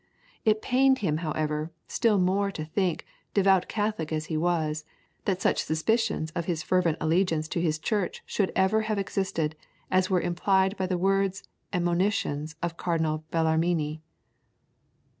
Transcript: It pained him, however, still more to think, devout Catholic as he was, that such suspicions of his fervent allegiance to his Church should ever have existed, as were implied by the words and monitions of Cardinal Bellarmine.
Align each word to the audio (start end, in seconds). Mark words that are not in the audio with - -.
It 0.45 0.63
pained 0.63 0.97
him, 1.05 1.17
however, 1.17 1.69
still 1.87 2.17
more 2.17 2.49
to 2.53 2.65
think, 2.65 3.05
devout 3.35 3.67
Catholic 3.67 4.11
as 4.11 4.25
he 4.33 4.35
was, 4.35 4.83
that 5.25 5.43
such 5.43 5.61
suspicions 5.61 6.31
of 6.31 6.45
his 6.45 6.63
fervent 6.63 6.97
allegiance 6.99 7.47
to 7.49 7.61
his 7.61 7.77
Church 7.77 8.23
should 8.25 8.51
ever 8.55 8.81
have 8.81 8.97
existed, 8.97 9.55
as 9.91 10.09
were 10.09 10.19
implied 10.19 10.75
by 10.75 10.87
the 10.87 10.97
words 10.97 11.43
and 11.71 11.85
monitions 11.85 12.55
of 12.63 12.77
Cardinal 12.77 13.25
Bellarmine. 13.29 14.01